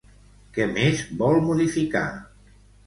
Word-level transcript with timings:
Què 0.55 0.67
més 0.71 1.03
vol 1.21 1.39
modificar? 1.51 2.05